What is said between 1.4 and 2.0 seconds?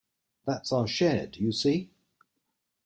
you see?